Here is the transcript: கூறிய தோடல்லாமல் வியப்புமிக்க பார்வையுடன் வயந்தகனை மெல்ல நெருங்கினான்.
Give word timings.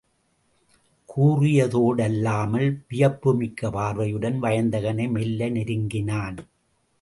கூறிய 1.05 1.65
தோடல்லாமல் 1.65 2.67
வியப்புமிக்க 2.89 3.69
பார்வையுடன் 3.69 4.41
வயந்தகனை 4.41 5.09
மெல்ல 5.09 5.49
நெருங்கினான். 5.49 6.37